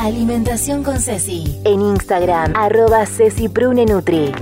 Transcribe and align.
Alimentación 0.00 0.82
con 0.82 0.98
Ceci. 0.98 1.60
En 1.62 1.82
Instagram, 1.82 2.54
arroba 2.56 3.04
Ceci 3.04 3.50
Prune 3.50 3.84
Nutri. 3.84 4.32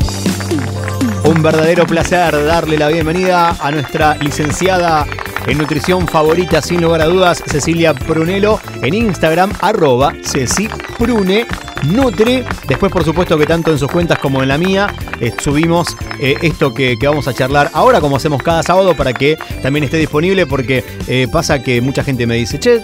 Un 1.24 1.42
verdadero 1.42 1.84
placer 1.84 2.44
darle 2.44 2.78
la 2.78 2.86
bienvenida 2.86 3.56
a 3.60 3.72
nuestra 3.72 4.14
licenciada 4.18 5.04
en 5.48 5.58
nutrición 5.58 6.06
favorita, 6.06 6.62
sin 6.62 6.80
lugar 6.80 7.02
a 7.02 7.06
dudas, 7.06 7.42
Cecilia 7.44 7.92
Prunelo, 7.92 8.60
en 8.82 8.94
Instagram, 8.94 9.50
arroba 9.60 10.12
Ceci 10.22 10.68
Prune 10.96 11.44
Nutri. 11.86 12.44
Después, 12.66 12.92
por 12.92 13.04
supuesto, 13.04 13.38
que 13.38 13.46
tanto 13.46 13.70
en 13.70 13.78
sus 13.78 13.90
cuentas 13.90 14.18
como 14.18 14.42
en 14.42 14.48
la 14.48 14.58
mía, 14.58 14.94
eh, 15.20 15.32
subimos 15.38 15.96
eh, 16.20 16.36
esto 16.42 16.74
que, 16.74 16.96
vamos 17.02 17.28
a 17.28 17.34
charlar 17.34 17.70
ahora, 17.72 18.00
como 18.00 18.16
hacemos 18.16 18.42
cada 18.42 18.62
sábado, 18.62 18.96
para 18.96 19.12
que 19.12 19.38
también 19.62 19.84
esté 19.84 19.96
disponible, 19.96 20.46
porque 20.46 20.84
eh, 21.06 21.26
pasa 21.30 21.62
que 21.62 21.80
mucha 21.80 22.04
gente 22.04 22.26
me 22.26 22.36
dice, 22.36 22.58
che, 22.58 22.80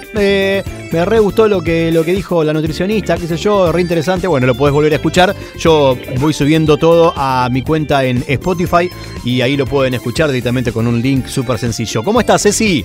me 0.92 1.04
re 1.04 1.18
gustó 1.18 1.48
lo 1.48 1.60
que, 1.60 1.90
lo 1.90 2.04
que 2.04 2.12
dijo 2.12 2.44
la 2.44 2.52
nutricionista, 2.52 3.16
qué 3.16 3.26
sé 3.26 3.36
yo, 3.36 3.72
re 3.72 3.80
interesante. 3.80 4.26
Bueno, 4.26 4.46
lo 4.46 4.54
podés 4.54 4.72
volver 4.72 4.92
a 4.92 4.96
escuchar. 4.96 5.34
Yo 5.58 5.96
voy 6.20 6.32
subiendo 6.32 6.76
todo 6.76 7.12
a 7.16 7.48
mi 7.50 7.62
cuenta 7.62 8.04
en 8.04 8.24
Spotify 8.28 8.88
y 9.24 9.40
ahí 9.40 9.56
lo 9.56 9.66
pueden 9.66 9.94
escuchar 9.94 10.28
directamente 10.28 10.72
con 10.72 10.86
un 10.86 11.02
link 11.02 11.26
súper 11.26 11.58
sencillo. 11.58 12.02
¿Cómo 12.02 12.20
estás, 12.20 12.42
Ceci? 12.42 12.84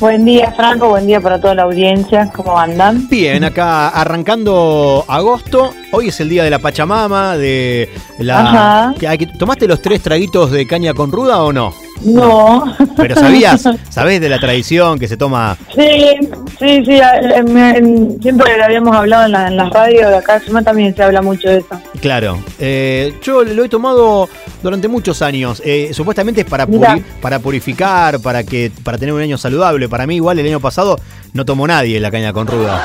Buen 0.00 0.24
día, 0.24 0.52
Franco. 0.52 0.88
Buen 0.88 1.06
día 1.06 1.20
para 1.20 1.40
toda 1.40 1.54
la 1.54 1.62
audiencia. 1.62 2.30
¿Cómo 2.34 2.58
andan? 2.58 3.08
Bien, 3.08 3.44
acá 3.44 3.88
arrancando 3.88 5.04
agosto. 5.08 5.72
Hoy 5.92 6.08
es 6.08 6.20
el 6.20 6.28
día 6.28 6.44
de 6.44 6.50
la 6.50 6.58
Pachamama, 6.58 7.36
de 7.36 7.88
la. 8.18 8.40
Ajá. 8.40 8.94
¿Tomaste 9.38 9.66
los 9.66 9.80
tres 9.80 10.02
traguitos 10.02 10.50
de 10.50 10.66
caña 10.66 10.94
con 10.94 11.12
ruda 11.12 11.42
o 11.42 11.52
no? 11.52 11.72
No. 12.02 12.76
Pero 12.96 13.14
sabías, 13.14 13.62
sabés 13.90 14.20
de 14.20 14.28
la 14.28 14.38
tradición 14.38 14.98
que 14.98 15.08
se 15.08 15.16
toma. 15.16 15.56
Sí, 15.74 16.16
sí, 16.58 16.84
sí. 16.84 17.00
en- 17.34 18.20
siempre 18.22 18.56
lo 18.58 18.64
habíamos 18.64 18.94
hablado 18.94 19.26
en, 19.26 19.32
la, 19.32 19.48
en 19.48 19.56
las 19.56 19.70
radios 19.70 20.10
de 20.10 20.16
acá. 20.16 20.40
También 20.64 20.94
se 20.94 21.02
habla 21.02 21.22
mucho 21.22 21.48
de 21.48 21.58
eso. 21.58 21.80
Claro, 22.00 22.38
eh, 22.58 23.14
yo 23.22 23.42
lo 23.44 23.64
he 23.64 23.68
tomado 23.68 24.28
durante 24.62 24.88
muchos 24.88 25.22
años. 25.22 25.62
Eh, 25.64 25.90
supuestamente 25.92 26.42
es 26.42 26.46
para, 26.46 26.66
puri- 26.66 27.02
para 27.20 27.38
purificar, 27.38 28.20
para 28.20 28.44
que 28.44 28.70
para 28.82 28.98
tener 28.98 29.14
un 29.14 29.20
año 29.22 29.38
saludable. 29.38 29.88
Para 29.88 30.06
mí, 30.06 30.16
igual 30.16 30.38
el 30.38 30.46
año 30.46 30.60
pasado 30.60 30.98
no 31.32 31.44
tomó 31.44 31.66
nadie 31.66 31.98
la 32.00 32.10
caña 32.10 32.32
con 32.32 32.46
ruda. 32.46 32.82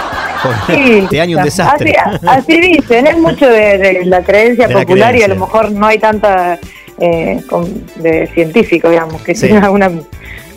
Sí, 0.67 0.99
este 1.03 1.19
año 1.19 1.37
un 1.37 1.43
desastre. 1.43 1.95
así 2.27 2.59
dicen. 2.61 3.07
Es 3.07 3.17
mucho 3.17 3.45
de, 3.47 3.77
de 3.77 4.05
la 4.05 4.21
creencia 4.23 4.67
De 4.67 4.73
la 4.73 4.79
popular 4.81 5.13
y 5.15 5.23
a 5.23 5.27
lo 5.27 5.35
mejor 5.35 5.71
no 5.71 5.85
hay 5.85 5.99
tanta 5.99 6.57
eh, 7.01 7.41
con- 7.49 7.83
de 7.97 8.27
científico, 8.33 8.89
digamos, 8.89 9.21
que 9.21 9.35
Sí. 9.35 9.47
tenga 9.47 9.65
alguna 9.65 9.91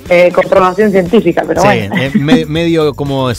eh, 0.09 0.33
comprobación 0.35 0.91
científica. 0.91 1.45
Pero 1.47 1.63
Sí, 1.63 1.67
bueno. 1.69 1.95
es 1.97 2.15
me- 2.17 2.45
medio 2.45 2.93
como 2.93 3.31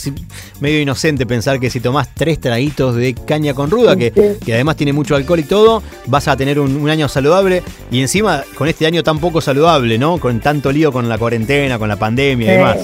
medio 0.61 0.79
inocente 0.79 1.25
pensar 1.25 1.59
que 1.59 1.69
si 1.69 1.81
tomás 1.81 2.07
tres 2.13 2.39
traguitos 2.39 2.95
de 2.95 3.13
caña 3.13 3.53
con 3.53 3.69
ruda, 3.69 3.97
que, 3.97 4.13
Sí. 4.15 4.45
que 4.45 4.53
además 4.53 4.77
tiene 4.77 4.93
mucho 4.93 5.15
alcohol 5.15 5.39
y 5.39 5.43
todo, 5.43 5.83
vas 6.07 6.27
a 6.29 6.37
tener 6.37 6.59
un, 6.59 6.77
un 6.77 6.89
año 6.89 7.09
saludable 7.09 7.63
y 7.91 7.99
encima 8.01 8.43
con 8.55 8.69
este 8.69 8.85
año 8.85 9.03
tan 9.03 9.19
poco 9.19 9.41
saludable, 9.41 9.97
¿no? 9.97 10.17
Con 10.19 10.39
tanto 10.39 10.71
lío 10.71 10.91
con 10.93 11.09
la 11.09 11.17
cuarentena, 11.17 11.77
con 11.77 11.89
la 11.89 11.97
pandemia 11.97 12.53
y 12.53 12.57
demás. 12.57 12.77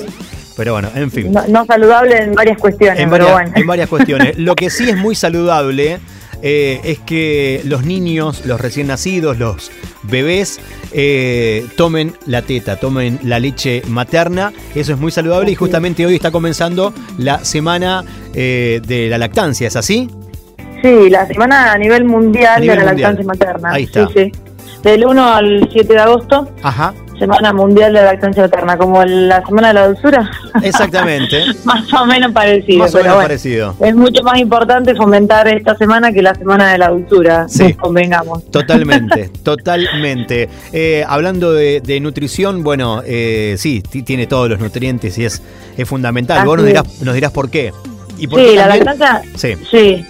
Pero 0.58 0.74
bueno, 0.74 0.90
en 0.94 1.10
fin. 1.10 1.32
no, 1.32 1.48
no 1.48 1.66
saludable 1.66 2.18
en 2.18 2.34
varias 2.36 2.58
cuestiones, 2.58 3.00
en, 3.00 3.10
pero 3.10 3.32
bueno. 3.32 3.52
en 3.56 3.66
varias 3.66 3.88
cuestiones. 3.88 4.38
Lo 4.38 4.56
que 4.56 4.70
sí 4.70 4.90
es 4.90 4.98
muy 4.98 5.16
saludable 5.16 6.00
eh, 6.42 6.80
es 6.84 7.00
que 7.00 7.62
los 7.66 7.84
niños, 7.86 8.46
los 8.46 8.60
recién 8.62 8.88
nacidos, 8.88 9.38
los 9.38 9.72
bebés, 10.04 10.60
eh, 10.92 11.66
tomen 11.76 12.16
la 12.26 12.42
teta, 12.42 12.78
tomen 12.78 13.20
la 13.24 13.40
leche 13.40 13.82
materna. 13.88 14.54
Eso 14.76 14.94
es 14.94 15.00
muy 15.00 15.12
saludable 15.12 15.52
y 15.52 15.56
justamente 15.56 16.06
hoy 16.06 16.16
está 16.16 16.32
comenzando 16.32 16.94
la 17.18 17.44
semana 17.44 18.04
eh, 18.34 18.82
de 18.86 19.10
la 19.10 19.18
lactancia, 19.18 19.68
¿es 19.68 19.76
así? 19.76 20.10
Sí, 20.82 21.10
la 21.10 21.28
semana 21.28 21.74
a 21.74 21.78
nivel 21.78 22.06
mundial 22.06 22.56
A 22.56 22.60
nivel 22.60 22.80
de 22.80 22.86
la 22.86 22.92
mundial. 22.92 23.16
lactancia 23.16 23.26
materna. 23.26 23.70
Ahí 23.74 23.84
está. 23.84 24.08
Sí, 24.08 24.14
sí. 24.16 24.32
Del 24.84 25.06
1 25.06 25.34
al 25.34 25.70
7 25.74 25.94
de 25.94 26.00
agosto, 26.00 26.50
Ajá, 26.64 26.94
Semana 27.20 27.54
Mundial 27.54 27.94
de 27.94 28.00
la 28.00 28.06
Lactancia 28.14 28.44
Materna, 28.44 28.78
como 28.78 29.04
la 29.06 29.46
Semana 29.46 29.68
de 29.70 29.74
la 29.76 29.88
Dulzura. 29.88 30.32
exactamente. 30.64 31.44
más 31.66 31.92
o 31.94 32.06
menos 32.06 32.32
parecido. 32.32 32.80
Más 32.80 32.94
o 32.96 32.98
menos 32.98 33.14
bueno, 33.14 33.28
parecido. 33.28 33.76
Es 33.82 33.96
mucho 33.96 34.24
más 34.24 34.40
importante 34.40 34.96
fomentar 34.96 35.48
esta 35.50 35.76
semana 35.76 36.12
que 36.12 36.22
la 36.22 36.34
Semana 36.36 36.72
de 36.72 36.78
la 36.78 36.90
Dulzura, 36.90 37.48
Sí. 37.50 37.64
nos 37.64 37.78
convengamos. 37.78 38.50
Totalmente, 38.50 39.30
totalmente. 39.44 40.50
Eh, 40.74 41.04
hablando 41.08 41.54
de, 41.54 41.82
de 41.82 42.00
nutrición, 42.00 42.64
bueno, 42.64 43.02
eh, 43.06 43.56
sí, 43.58 43.82
ti- 43.82 44.04
tiene 44.04 44.26
todos 44.28 44.50
los 44.50 44.60
nutrientes 44.60 45.18
y 45.18 45.26
es, 45.26 45.42
es 45.78 45.88
fundamental. 45.88 46.38
Así 46.40 46.48
Vos 46.48 46.58
nos 46.58 46.66
dirás, 46.66 47.02
nos 47.02 47.14
dirás 47.16 47.32
por 47.32 47.50
qué. 47.50 47.74
¿Y 48.18 48.28
por 48.28 48.40
Sí, 48.40 48.46
qué 48.48 48.56
la 48.56 48.68
lactancia, 48.68 49.22
Sí, 49.36 49.56
sí, 49.70 50.06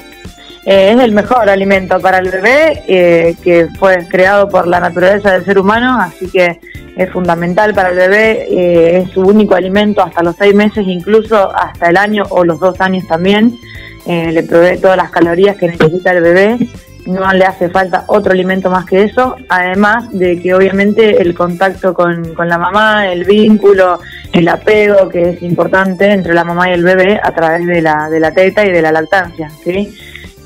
eh, 0.66 0.92
es 0.94 1.00
el 1.00 1.12
mejor 1.12 1.50
alimento 1.50 2.00
para 2.00 2.18
el 2.20 2.30
bebé, 2.30 2.84
eh, 2.88 3.36
que 3.44 3.68
fue 3.80 4.06
creado 4.10 4.50
por 4.50 4.68
la 4.68 4.80
naturaleza 4.80 5.32
del 5.34 5.46
ser 5.46 5.58
humano, 5.60 5.98
así 6.02 6.28
que 6.30 6.60
es 7.00 7.10
fundamental 7.12 7.74
para 7.74 7.92
el 7.92 7.96
bebé, 7.96 8.46
eh, 8.52 8.98
es 8.98 9.12
su 9.12 9.22
único 9.22 9.56
alimento 9.56 10.04
hasta 10.04 10.22
los 10.22 10.36
seis 10.36 10.54
meses, 10.54 10.86
incluso 10.86 11.50
hasta 11.56 11.90
el 11.90 11.96
año 11.96 12.24
o 12.30 12.44
los 12.44 12.60
dos 12.60 12.82
años 12.82 13.08
también. 13.08 13.58
Eh, 14.06 14.32
le 14.34 14.44
provee 14.44 14.78
todas 14.78 14.98
las 14.98 15.10
calorías 15.10 15.56
que 15.56 15.68
necesita 15.68 16.12
el 16.12 16.22
bebé, 16.22 16.58
no 17.06 17.32
le 17.32 17.46
hace 17.46 17.70
falta 17.70 18.04
otro 18.08 18.34
alimento 18.34 18.70
más 18.70 18.86
que 18.86 19.04
eso, 19.04 19.38
además 19.48 20.12
de 20.12 20.42
que 20.42 20.54
obviamente 20.54 21.22
el 21.22 21.34
contacto 21.34 21.94
con, 21.94 22.36
con 22.36 22.50
la 22.50 22.58
mamá, 22.58 23.08
el 23.08 23.24
vínculo, 23.24 24.00
el 24.34 24.48
apego 24.50 25.08
que 25.08 25.30
es 25.30 25.42
importante 25.42 26.12
entre 26.12 26.34
la 26.34 26.44
mamá 26.44 26.70
y 26.70 26.74
el 26.74 26.84
bebé 26.84 27.18
a 27.24 27.32
través 27.32 27.66
de 27.66 27.82
la, 27.82 28.10
de 28.10 28.20
la 28.20 28.32
teta 28.32 28.66
y 28.66 28.72
de 28.72 28.82
la 28.82 28.92
lactancia, 28.92 29.50
¿sí? 29.64 29.96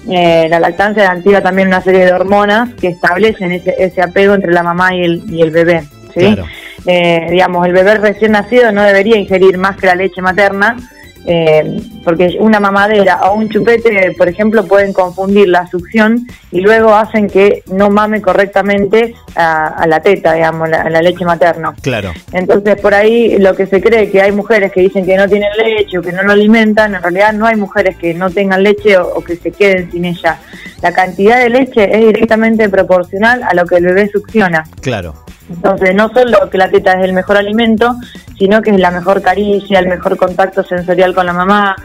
Eh, 0.07 0.47
la 0.49 0.59
lactancia 0.59 1.09
activa 1.09 1.41
también 1.41 1.69
una 1.69 1.81
serie 1.81 2.05
de 2.05 2.13
hormonas 2.13 2.73
que 2.75 2.89
establecen 2.89 3.53
ese, 3.53 3.73
ese 3.79 4.01
apego 4.01 4.33
entre 4.35 4.51
la 4.51 4.61
mamá 4.61 4.93
y 4.93 5.03
el, 5.03 5.23
y 5.29 5.41
el 5.41 5.49
bebé, 5.49 5.83
¿sí? 6.13 6.21
claro. 6.21 6.45
eh, 6.85 7.27
digamos, 7.29 7.65
el 7.65 7.73
bebé 7.73 7.95
recién 7.95 8.33
nacido 8.33 8.71
no 8.71 8.83
debería 8.83 9.17
ingerir 9.17 9.57
más 9.57 9.77
que 9.77 9.87
la 9.87 9.95
leche 9.95 10.21
materna, 10.21 10.77
eh, 11.25 11.81
porque 12.03 12.35
una 12.39 12.59
mamadera 12.59 13.21
o 13.23 13.35
un 13.35 13.47
chupete, 13.47 14.13
por 14.17 14.27
ejemplo, 14.27 14.65
pueden 14.65 14.91
confundir 14.91 15.47
la 15.47 15.65
succión 15.67 16.27
y 16.51 16.59
luego 16.59 16.93
hacen 16.93 17.29
que 17.29 17.63
no 17.71 17.89
mame 17.89 18.21
correctamente 18.21 19.15
a, 19.35 19.67
a 19.67 19.87
la 19.87 20.01
teta, 20.01 20.33
digamos, 20.33 20.69
la, 20.69 20.89
la 20.89 21.01
leche 21.01 21.23
materna. 21.23 21.73
Claro, 21.81 22.11
Entonces, 22.33 22.75
por 22.81 22.93
ahí 22.93 23.37
lo 23.37 23.55
que 23.55 23.67
se 23.67 23.81
cree 23.81 24.11
que 24.11 24.21
hay 24.21 24.33
mujeres 24.33 24.73
que 24.73 24.81
dicen 24.81 25.05
que 25.05 25.15
no 25.15 25.29
tienen 25.29 25.49
leche 25.57 25.97
o 25.97 26.01
que 26.01 26.11
no 26.11 26.23
lo 26.23 26.33
alimentan, 26.33 26.93
en 26.93 27.01
realidad 27.01 27.31
no 27.31 27.45
hay 27.45 27.55
mujeres 27.55 27.95
que 27.95 28.13
no 28.13 28.29
tengan 28.29 28.61
leche 28.61 28.97
o, 28.97 29.07
o 29.15 29.23
que 29.23 29.37
se 29.37 29.51
queden 29.51 29.89
sin 29.91 30.03
ella. 30.03 30.39
La 30.81 30.91
cantidad 30.91 31.39
de 31.39 31.49
leche 31.49 31.89
es 31.89 32.05
directamente 32.05 32.67
proporcional 32.67 33.43
a 33.43 33.53
lo 33.53 33.65
que 33.65 33.77
el 33.77 33.85
bebé 33.85 34.09
succiona. 34.09 34.65
claro. 34.81 35.15
Entonces, 35.49 35.93
no 35.95 36.09
solo 36.13 36.49
que 36.49 36.57
la 36.57 36.69
teta 36.69 36.93
es 36.93 37.03
el 37.05 37.13
mejor 37.13 37.37
alimento, 37.37 37.95
sino 38.37 38.61
que 38.61 38.71
es 38.71 38.79
la 38.79 38.91
mejor 38.91 39.21
caricia, 39.21 39.79
el 39.79 39.87
mejor 39.87 40.17
contacto 40.17 40.63
sensorial 40.63 41.13
con 41.13 41.25
la 41.25 41.33
mamá, 41.33 41.75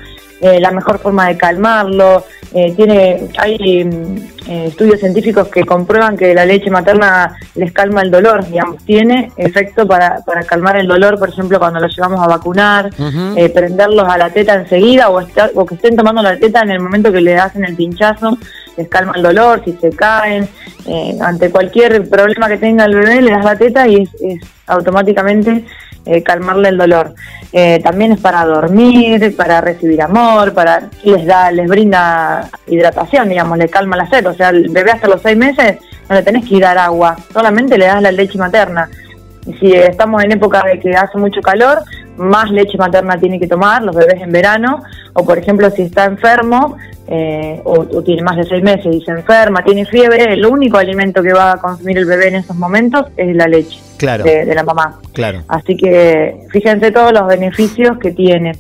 eh, 0.41 0.61
la 0.61 0.71
mejor 0.71 0.99
forma 1.01 1.27
de 1.29 1.37
calmarlo. 1.37 2.25
Eh, 2.55 2.73
tiene, 2.75 3.29
hay 3.37 3.85
mm, 3.85 4.17
eh, 4.49 4.65
estudios 4.69 5.01
científicos 5.01 5.49
que 5.49 5.65
comprueban 5.65 6.17
que 6.17 6.33
la 6.35 6.47
leche 6.47 6.71
materna 6.71 7.37
les 7.57 7.73
calma 7.73 8.01
el 8.01 8.11
dolor, 8.11 8.47
digamos, 8.47 8.83
tiene 8.85 9.31
efecto 9.37 9.87
para, 9.87 10.21
para 10.25 10.43
calmar 10.45 10.77
el 10.79 10.87
dolor, 10.87 11.19
por 11.19 11.29
ejemplo, 11.29 11.59
cuando 11.59 11.79
los 11.81 11.95
llevamos 11.95 12.21
a 12.25 12.27
vacunar, 12.29 12.89
eh, 13.37 13.51
prenderlos 13.51 14.09
a 14.09 14.17
la 14.17 14.31
teta 14.31 14.55
enseguida 14.55 15.11
o, 15.11 15.21
estar- 15.21 15.51
o 15.55 15.67
que 15.67 15.75
estén 15.75 15.95
tomando 15.97 16.23
la 16.23 16.39
teta 16.39 16.63
en 16.63 16.71
el 16.71 16.81
momento 16.81 17.13
que 17.13 17.21
le 17.21 17.37
hacen 17.37 17.65
el 17.65 17.75
pinchazo, 17.77 18.39
les 18.79 18.89
calma 18.89 19.13
el 19.17 19.23
dolor, 19.23 19.63
si 19.65 19.73
se 19.73 19.91
caen, 19.91 20.49
eh, 20.87 21.19
ante 21.21 21.51
cualquier 21.51 22.09
problema 22.09 22.49
que 22.49 22.57
tenga 22.57 22.85
el 22.85 22.95
bebé 22.95 23.21
le 23.21 23.33
das 23.33 23.45
la 23.45 23.57
teta 23.57 23.87
y 23.89 24.03
es, 24.03 24.11
automáticamente 24.67 25.65
eh, 26.07 26.23
calmarle 26.23 26.69
el 26.69 26.79
dolor. 26.79 27.15
Eh, 27.53 27.81
también 27.83 28.13
es 28.13 28.21
para 28.21 28.45
dormir, 28.45 29.35
para 29.37 29.61
recibir 29.61 30.01
amor, 30.01 30.55
para 30.55 30.89
les 31.03 31.27
da, 31.27 31.51
les 31.51 31.69
brinda 31.69 32.49
hidratación, 32.69 33.29
digamos, 33.29 33.59
le 33.59 33.69
calma 33.69 33.97
la 33.97 34.09
sed. 34.09 34.27
O 34.27 34.35
sea, 34.35 34.51
el 34.51 34.69
bebé 34.69 34.93
hasta 34.93 35.09
los 35.09 35.21
seis 35.23 35.37
meses 35.37 35.79
no 36.09 36.15
le 36.15 36.23
tenés 36.23 36.49
que 36.49 36.61
dar 36.61 36.79
agua, 36.79 37.17
solamente 37.33 37.77
le 37.77 37.87
das 37.87 38.01
la 38.01 38.13
leche 38.13 38.39
materna. 38.39 38.89
Y 39.45 39.55
si 39.55 39.73
estamos 39.73 40.23
en 40.23 40.33
época 40.33 40.63
de 40.63 40.79
que 40.79 40.95
hace 40.95 41.19
mucho 41.19 41.41
calor, 41.41 41.83
más 42.17 42.51
leche 42.51 42.79
materna 42.79 43.19
tiene 43.19 43.41
que 43.41 43.47
tomar 43.49 43.83
los 43.83 43.97
bebés 43.97 44.21
en 44.23 44.31
verano, 44.31 44.83
o 45.15 45.25
por 45.25 45.39
ejemplo 45.39 45.71
si 45.71 45.83
está 45.83 46.05
enfermo 46.05 46.77
eh, 47.11 47.61
o, 47.65 47.73
o 47.81 48.03
tiene 48.03 48.23
más 48.23 48.37
de 48.37 48.45
seis 48.45 48.63
meses 48.63 48.95
y 48.95 49.01
se 49.01 49.11
enferma, 49.13 49.63
tiene 49.65 49.87
fiebre, 49.87 50.25
el 50.35 50.45
único 50.45 50.77
alimento 50.79 51.23
que 51.23 51.33
va 51.33 51.53
a 51.53 51.57
consumir 51.57 51.97
el 51.99 52.05
bebé 52.05 52.29
en 52.29 52.35
esos 52.37 52.55
momentos 52.57 53.07
es 53.17 53.35
la 53.35 53.47
leche 53.47 53.79
Claro, 53.97 54.23
de, 54.25 54.45
de 54.45 54.55
la 54.55 54.63
mamá. 54.63 54.99
claro. 55.13 55.43
Así 55.49 55.77
que 55.77 56.37
fíjense 56.51 56.93
todos 56.93 57.13
los 57.13 57.27
beneficios 57.27 57.99
que 57.99 58.13
tiene 58.13 58.53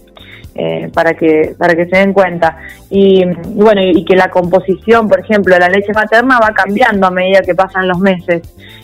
eh, 0.57 0.91
para 0.93 1.15
que 1.15 1.55
para 1.57 1.77
que 1.77 1.87
se 1.87 1.97
den 1.99 2.13
cuenta 2.13 2.57
y, 2.91 3.23
y 3.23 3.25
bueno 3.63 3.81
y, 3.81 3.99
y 3.99 4.05
que 4.05 4.17
la 4.17 4.29
composición, 4.31 5.09
por 5.09 5.21
ejemplo, 5.21 5.55
de 5.55 5.61
la 5.61 5.69
leche 5.69 5.93
materna 5.95 6.41
va 6.41 6.53
cambiando 6.55 7.07
a 7.07 7.11
medida 7.13 7.43
que 7.43 7.55
pasan 7.55 7.87
los 7.87 7.99
meses. 7.99 8.43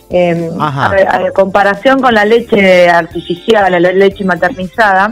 Eh, 0.09 0.49
Ajá. 0.59 0.95
a, 1.09 1.25
a 1.25 1.31
comparación 1.31 1.99
con 1.99 2.13
la 2.13 2.23
leche 2.23 2.87
artificial, 2.87 3.69
la 3.71 3.91
leche 3.91 4.23
maternizada, 4.23 5.09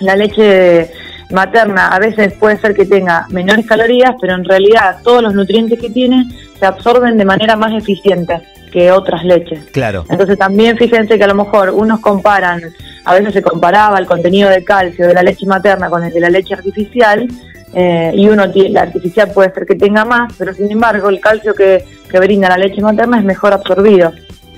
la 0.00 0.16
leche 0.16 0.90
materna 1.30 1.88
a 1.88 1.98
veces 1.98 2.32
puede 2.34 2.58
ser 2.58 2.74
que 2.74 2.84
tenga 2.84 3.26
menores 3.30 3.66
calorías, 3.66 4.14
pero 4.20 4.34
en 4.34 4.44
realidad 4.44 4.98
todos 5.02 5.22
los 5.22 5.34
nutrientes 5.34 5.80
que 5.80 5.90
tiene 5.90 6.26
se 6.58 6.66
absorben 6.66 7.16
de 7.16 7.24
manera 7.24 7.56
más 7.56 7.72
eficiente 7.72 8.40
que 8.72 8.90
otras 8.90 9.24
leches. 9.24 9.60
Claro. 9.72 10.04
Entonces 10.08 10.36
también 10.36 10.76
fíjense 10.76 11.16
que 11.16 11.24
a 11.24 11.28
lo 11.28 11.34
mejor 11.34 11.70
unos 11.70 12.00
comparan, 12.00 12.60
a 13.04 13.14
veces 13.14 13.32
se 13.32 13.42
comparaba 13.42 13.98
el 13.98 14.06
contenido 14.06 14.50
de 14.50 14.64
calcio 14.64 15.06
de 15.06 15.14
la 15.14 15.22
leche 15.22 15.46
materna 15.46 15.88
con 15.88 16.02
el 16.02 16.12
de 16.12 16.20
la 16.20 16.28
leche 16.28 16.54
artificial, 16.54 17.28
eh, 17.72 18.12
y 18.14 18.28
uno 18.28 18.44
la 18.46 18.82
artificial 18.82 19.30
puede 19.32 19.52
ser 19.52 19.66
que 19.66 19.74
tenga 19.74 20.04
más, 20.04 20.32
pero 20.38 20.54
sin 20.54 20.70
embargo 20.70 21.08
el 21.08 21.20
calcio 21.20 21.54
que, 21.54 21.84
que 22.08 22.18
brinda 22.20 22.48
la 22.48 22.56
leche 22.56 22.80
materna 22.80 23.18
es 23.18 23.24
mejor 23.24 23.52
absorbido 23.52 24.12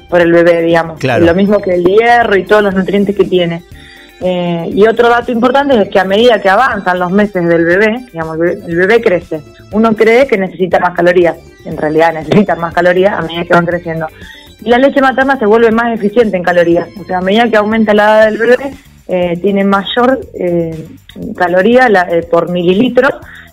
por 0.09 0.21
el 0.21 0.33
bebé, 0.33 0.63
digamos. 0.63 0.99
Claro. 0.99 1.25
Lo 1.25 1.35
mismo 1.35 1.61
que 1.61 1.75
el 1.75 1.85
hierro 1.85 2.37
y 2.37 2.45
todos 2.45 2.63
los 2.63 2.75
nutrientes 2.75 3.17
que 3.17 3.25
tiene. 3.25 3.63
Eh, 4.21 4.71
y 4.73 4.87
otro 4.87 5.09
dato 5.11 5.31
importante 5.31 5.81
es 5.83 5.89
que 5.91 5.99
a 6.01 6.05
medida 6.05 6.41
que 6.41 6.49
avanzan 6.49 6.99
los 6.99 7.11
meses 7.13 7.47
del 7.47 7.65
bebé, 7.65 8.07
digamos, 8.13 8.39
el 8.41 8.77
bebé, 8.77 9.01
crece. 9.03 9.41
Uno 9.73 9.95
cree 9.95 10.27
que 10.27 10.39
necesita 10.39 10.79
más 10.79 10.95
calorías, 10.95 11.37
en 11.67 11.77
realidad 11.77 12.15
necesita 12.15 12.55
más 12.57 12.73
calorías 12.73 13.13
a 13.19 13.23
medida 13.23 13.45
que 13.45 13.53
van 13.55 13.67
creciendo. 13.67 14.07
Y 14.63 14.71
la 14.71 14.79
leche 14.79 15.03
materna 15.03 15.39
se 15.39 15.45
vuelve 15.45 15.71
más 15.71 15.93
eficiente 15.95 16.37
en 16.37 16.43
calorías, 16.43 16.89
o 16.99 17.05
sea, 17.05 17.19
a 17.19 17.21
medida 17.21 17.49
que 17.51 17.57
aumenta 17.59 17.93
la 17.93 18.05
edad 18.05 18.25
del 18.31 18.39
bebé, 18.39 18.57
eh, 19.09 19.39
tiene 19.43 19.65
mayor 19.65 20.19
eh, 20.35 20.87
caloría 21.37 21.89
la- 21.91 22.09
eh, 22.11 22.23
por 22.23 22.51
mililitro 22.51 23.09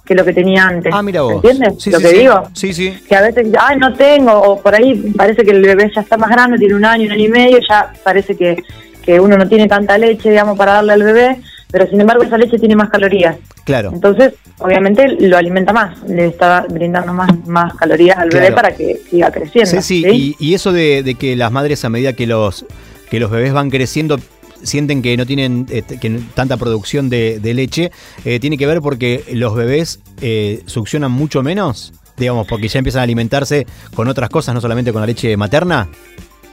que 0.06 0.16
lo 0.16 0.24
que 0.26 0.34
tenía 0.34 0.66
antes. 0.66 0.94
Ah, 0.96 1.04
mira 1.04 1.22
vos. 1.22 1.36
¿Entiendes 1.36 1.76
Sí, 1.84 1.92
lo 1.92 1.98
sí, 2.00 2.04
que 2.04 2.10
sí. 2.10 2.18
digo? 2.20 2.44
Sí, 2.54 2.74
sí. 2.74 3.00
que 3.08 3.16
a 3.16 3.22
veces, 3.22 3.48
ay, 3.60 3.78
no 3.78 3.94
tengo, 3.94 4.32
o 4.34 4.60
por 4.62 4.74
ahí 4.76 4.96
parece 5.16 5.44
que 5.44 5.52
el 5.52 5.62
bebé 5.62 5.92
ya 5.94 6.02
está 6.02 6.18
más 6.18 6.30
grande, 6.30 6.58
tiene 6.58 6.76
un 6.76 6.86
año, 6.86 7.06
un 7.06 7.12
año 7.12 7.26
y 7.26 7.30
medio, 7.30 7.60
ya 7.70 7.92
parece 8.04 8.36
que, 8.36 8.64
que 9.04 9.20
uno 9.20 9.38
no 9.38 9.48
tiene 9.48 9.68
tanta 9.68 9.98
leche, 9.98 10.30
digamos, 10.30 10.58
para 10.58 10.74
darle 10.74 10.94
al 10.94 11.04
bebé, 11.04 11.42
pero 11.72 11.88
sin 11.90 12.00
embargo 12.02 12.24
esa 12.24 12.38
leche 12.38 12.58
tiene 12.60 12.76
más 12.76 12.90
calorías. 12.90 13.36
Claro. 13.66 13.92
Entonces, 13.94 14.34
obviamente 14.60 15.08
lo 15.20 15.38
alimenta 15.38 15.72
más, 15.74 16.02
le 16.08 16.26
está 16.28 16.66
brindando 16.70 17.14
más, 17.14 17.30
más 17.48 17.74
calorías 17.76 18.18
al 18.18 18.30
bebé 18.30 18.52
para 18.52 18.76
que 18.76 19.00
siga 19.10 19.32
creciendo. 19.32 19.72
Ceci, 19.72 20.04
¿sí? 20.04 20.36
y, 20.40 20.50
y 20.50 20.54
eso 20.54 20.72
de, 20.72 21.02
de 21.04 21.16
que 21.16 21.36
las 21.36 21.52
madres 21.52 21.84
a 21.86 21.90
medida 21.90 22.14
que 22.14 22.28
los 22.28 22.66
que 23.10 23.20
los 23.20 23.30
bebés 23.32 23.54
van 23.54 23.70
creciendo 23.70 24.20
sienten 24.64 25.02
que 25.02 25.16
no 25.18 25.26
tienen 25.26 25.66
eh, 25.70 25.84
que 26.00 26.10
no- 26.10 26.20
tanta 26.34 26.58
producción 26.58 27.10
de, 27.10 27.40
de 27.40 27.54
leche, 27.54 27.92
eh, 28.26 28.40
tiene 28.40 28.58
que 28.58 28.66
ver 28.66 28.82
porque 28.82 29.24
los 29.34 29.54
bebés 29.56 30.00
eh, 30.22 30.62
succionan 30.66 31.12
mucho 31.12 31.44
menos, 31.44 31.94
digamos, 32.18 32.48
porque 32.48 32.68
ya 32.70 32.80
empiezan 32.80 33.02
a 33.02 33.04
alimentarse 33.04 33.66
con 33.96 34.08
otras 34.08 34.30
cosas, 34.30 34.56
no 34.56 34.62
solamente 34.62 34.92
con 34.92 35.02
la 35.02 35.08
leche 35.08 35.36
materna. 35.38 35.90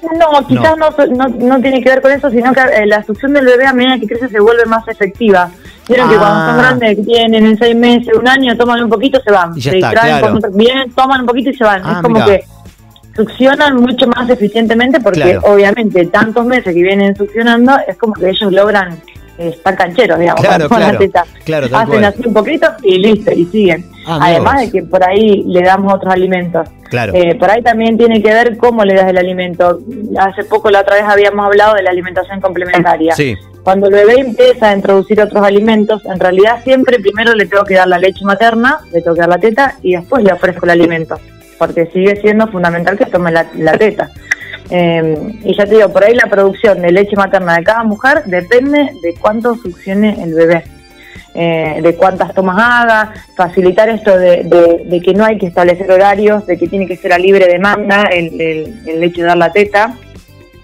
No, 0.03 0.47
quizás 0.47 0.77
no. 0.77 0.91
No, 1.15 1.29
no 1.29 1.61
tiene 1.61 1.83
que 1.83 1.91
ver 1.91 2.01
con 2.03 2.11
eso, 2.13 2.31
sino 2.31 2.53
que 2.53 2.61
eh, 2.61 2.87
la 2.87 3.03
succión 3.05 3.33
del 3.35 3.45
bebé 3.47 3.67
a 3.67 3.73
medida 3.73 3.99
que 3.99 4.07
crece 4.07 4.29
se 4.29 4.41
vuelve 4.41 4.65
más 4.67 4.87
efectiva. 4.89 5.51
Vieron 5.89 6.09
que 6.09 6.15
Ah. 6.17 6.19
cuando 6.19 6.47
son 6.47 6.59
grandes, 6.59 6.97
que 6.97 7.03
tienen 7.03 7.47
en 7.47 7.59
seis 7.59 7.77
meses, 7.77 8.15
un 8.17 8.27
año, 8.29 8.57
toman 8.57 8.83
un 8.85 8.89
poquito, 8.91 9.21
se 9.23 9.31
van. 9.33 9.53
Y 9.57 9.61
ya 9.61 9.71
se 9.73 9.79
está, 9.79 9.91
claro. 9.91 10.37
otro- 10.37 10.51
bien, 10.53 10.91
toman 10.95 11.21
un 11.23 11.27
poquito 11.27 11.51
y 11.51 11.55
se 11.55 11.65
van. 11.65 11.83
Ah, 11.85 11.93
es 11.97 12.03
como 12.03 12.15
mirá. 12.15 12.27
que 12.27 12.45
succionan 13.17 13.77
mucho 13.77 14.07
más 14.07 14.29
eficientemente 14.31 15.01
porque 15.01 15.21
Claro. 15.21 15.41
obviamente 15.45 16.07
tantos 16.07 16.45
meses 16.47 16.73
que 16.75 16.83
vienen 16.83 17.15
succionando 17.17 17.73
es 17.87 17.97
como 17.97 18.15
que 18.15 18.31
ellos 18.31 18.53
logran 18.53 18.93
eh, 19.39 19.49
estar 19.49 19.75
cancheros, 19.77 20.19
digamos, 20.19 20.45
Claro, 20.45 20.69
con 20.69 20.79
la 20.81 20.87
claro. 20.91 20.99
teta. 20.99 21.25
Claro, 21.45 21.69
tal 21.69 21.77
Hacen 21.83 21.89
cual. 22.01 22.05
así 22.05 22.23
un 22.27 22.35
poquito 22.35 22.67
y 22.83 22.99
listo, 22.99 23.33
y 23.33 23.45
siguen. 23.47 23.90
Ah, 24.07 24.19
Además 24.23 24.61
de 24.61 24.71
que 24.71 24.83
por 24.83 25.07
ahí 25.07 25.45
le 25.47 25.63
damos 25.63 25.93
otros 25.95 26.13
alimentos. 26.13 26.69
Claro. 26.89 27.13
Eh, 27.15 27.35
por 27.37 27.51
ahí 27.51 27.63
también 27.63 27.97
tiene 27.97 28.23
que 28.23 28.33
ver 28.33 28.57
cómo 28.57 28.85
le 28.85 28.95
das 28.95 29.09
el 29.09 29.19
alimento. 29.19 29.81
Hace 30.19 30.45
poco, 30.45 30.71
la 30.71 30.81
otra 30.81 30.97
vez 30.97 31.05
habíamos 31.05 31.47
hablado 31.47 31.75
de 31.75 31.83
la 31.83 31.91
alimentación 31.91 32.41
complementaria. 32.41 33.15
Sí, 33.15 33.37
Cuando 33.63 33.87
el 33.87 33.93
bebé 33.93 34.21
empieza 34.21 34.71
a 34.71 34.75
introducir 34.75 35.21
otros 35.21 35.45
alimentos, 35.45 36.05
en 36.07 36.19
realidad 36.19 36.63
siempre 36.65 36.99
primero 36.99 37.35
le 37.35 37.47
tengo 37.47 37.65
que 37.65 37.75
dar 37.75 37.87
la 37.87 37.99
leche 37.99 38.25
materna, 38.25 38.81
le 38.93 39.03
tengo 39.03 39.15
que 39.15 39.21
dar 39.21 39.29
la 39.29 39.39
teta 39.39 39.77
y 39.83 39.95
después 39.95 40.25
le 40.25 40.33
ofrezco 40.33 40.65
el 40.65 40.71
alimento, 40.71 41.21
porque 41.59 41.87
sigue 41.93 42.21
siendo 42.21 42.49
fundamental 42.49 42.99
que 42.99 43.07
tome 43.07 43.31
la, 43.31 43.47
la 43.57 43.73
teta. 43.73 44.11
Eh, 44.71 45.41
y 45.45 45.57
ya 45.57 45.67
te 45.67 45.75
digo, 45.77 45.93
por 45.93 46.05
ahí 46.05 46.15
la 46.15 46.27
producción 46.27 46.81
de 46.81 46.93
leche 46.93 47.17
materna 47.17 47.57
de 47.57 47.65
cada 47.65 47.83
mujer 47.83 48.23
depende 48.27 48.91
de 49.03 49.15
cuánto 49.21 49.55
succione 49.57 50.23
el 50.23 50.35
bebé. 50.35 50.65
Eh, 51.35 51.81
de 51.83 51.95
cuántas 51.95 52.35
tomas 52.35 52.57
haga, 52.59 53.13
facilitar 53.37 53.89
esto 53.89 54.17
de, 54.19 54.43
de- 54.45 54.83
de 54.85 55.01
que 55.01 55.15
no 55.15 55.25
hay 55.25 55.39
que 55.39 55.47
establecer 55.47 55.91
horarios, 55.91 56.47
de 56.47 56.59
que 56.59 56.67
tiene 56.67 56.87
que 56.87 56.97
ser 56.97 57.13
a 57.13 57.19
libre 57.19 57.47
demanda 57.47 58.05
el, 58.11 58.41
el- 58.41 59.03
hecho 59.05 59.21
de 59.23 59.29
dar 59.29 59.37
la 59.37 59.53
teta, 59.53 59.95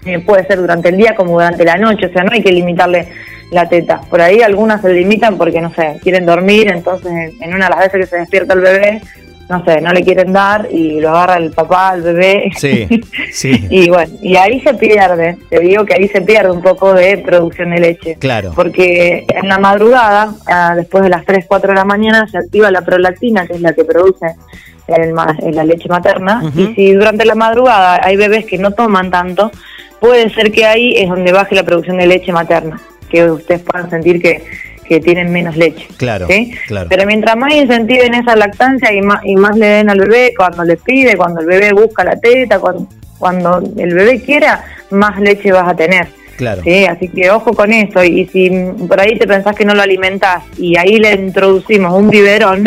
eh, 0.05 0.19
puede 0.19 0.45
ser 0.45 0.57
durante 0.59 0.89
el 0.89 0.97
día 0.97 1.15
como 1.15 1.31
durante 1.33 1.63
la 1.65 1.75
noche, 1.77 2.05
o 2.07 2.11
sea, 2.11 2.23
no 2.23 2.31
hay 2.33 2.41
que 2.41 2.51
limitarle 2.51 3.07
la 3.51 3.67
teta. 3.69 4.01
Por 4.09 4.21
ahí 4.21 4.41
algunas 4.41 4.81
se 4.81 4.93
limitan 4.93 5.37
porque, 5.37 5.61
no 5.61 5.73
sé, 5.73 5.99
quieren 6.03 6.25
dormir, 6.25 6.69
entonces 6.69 7.11
en, 7.11 7.31
en 7.41 7.53
una 7.53 7.65
de 7.65 7.69
las 7.75 7.79
veces 7.79 8.01
que 8.01 8.05
se 8.07 8.17
despierta 8.17 8.53
el 8.53 8.59
bebé, 8.61 9.01
no 9.49 9.63
sé, 9.63 9.79
no 9.79 9.93
le 9.93 10.03
quieren 10.03 10.33
dar 10.33 10.67
y 10.71 10.99
lo 10.99 11.09
agarra 11.09 11.37
el 11.37 11.51
papá, 11.51 11.93
el 11.95 12.01
bebé. 12.01 12.51
sí, 12.55 12.87
sí. 13.31 13.67
y 13.69 13.89
bueno, 13.89 14.13
y 14.21 14.35
ahí 14.35 14.59
se 14.61 14.73
pierde, 14.73 15.37
te 15.49 15.59
digo 15.59 15.85
que 15.85 15.93
ahí 15.93 16.07
se 16.07 16.21
pierde 16.21 16.51
un 16.51 16.61
poco 16.61 16.93
de 16.93 17.17
producción 17.19 17.71
de 17.71 17.79
leche. 17.79 18.15
Claro. 18.19 18.51
Porque 18.55 19.25
en 19.27 19.47
la 19.47 19.57
madrugada, 19.57 20.33
ah, 20.47 20.73
después 20.75 21.03
de 21.03 21.09
las 21.09 21.25
3, 21.25 21.45
4 21.47 21.69
de 21.69 21.75
la 21.75 21.85
mañana, 21.85 22.27
se 22.27 22.37
activa 22.37 22.71
la 22.71 22.81
prolactina, 22.81 23.47
que 23.47 23.53
es 23.53 23.61
la 23.61 23.73
que 23.73 23.85
produce 23.85 24.35
el 24.87 25.13
la 25.13 25.63
leche 25.63 25.89
materna. 25.89 26.41
Y 26.55 26.73
si 26.73 26.93
durante 26.93 27.25
la 27.25 27.35
madrugada 27.35 27.99
hay 28.01 28.15
bebés 28.15 28.45
que 28.45 28.57
no 28.57 28.71
toman 28.71 29.11
tanto, 29.11 29.51
puede 29.99 30.29
ser 30.29 30.51
que 30.51 30.65
ahí 30.65 30.93
es 30.95 31.09
donde 31.09 31.31
baje 31.31 31.55
la 31.55 31.63
producción 31.63 31.97
de 31.97 32.07
leche 32.07 32.31
materna, 32.31 32.79
que 33.09 33.29
ustedes 33.29 33.61
puedan 33.61 33.89
sentir 33.89 34.21
que, 34.21 34.43
que 34.87 34.99
tienen 34.99 35.31
menos 35.31 35.55
leche. 35.57 35.87
Claro, 35.97 36.27
¿sí? 36.27 36.53
claro. 36.67 36.87
Pero 36.89 37.05
mientras 37.05 37.35
más 37.35 37.53
incentiven 37.53 38.13
esa 38.13 38.35
lactancia 38.35 38.93
y 38.93 39.01
más, 39.01 39.23
y 39.23 39.35
más 39.35 39.57
le 39.57 39.67
den 39.67 39.89
al 39.89 39.99
bebé 39.99 40.33
cuando 40.35 40.63
le 40.63 40.77
pide, 40.77 41.15
cuando 41.15 41.41
el 41.41 41.47
bebé 41.47 41.73
busca 41.73 42.03
la 42.03 42.15
teta, 42.19 42.59
cuando, 42.59 42.87
cuando 43.17 43.61
el 43.77 43.93
bebé 43.93 44.21
quiera, 44.21 44.63
más 44.91 45.19
leche 45.19 45.51
vas 45.51 45.67
a 45.67 45.75
tener. 45.75 46.07
Claro. 46.37 46.61
Sí, 46.63 46.85
así 46.85 47.09
que 47.09 47.29
ojo 47.31 47.53
con 47.53 47.73
eso. 47.73 48.03
Y 48.03 48.27
si 48.27 48.49
mm, 48.49 48.87
por 48.87 48.99
ahí 49.01 49.17
te 49.17 49.27
pensás 49.27 49.55
que 49.55 49.65
no 49.65 49.73
lo 49.73 49.81
alimentás 49.81 50.43
y 50.57 50.77
ahí 50.77 50.97
le 50.97 51.13
introducimos 51.13 51.93
un 51.93 52.09
biberón 52.09 52.63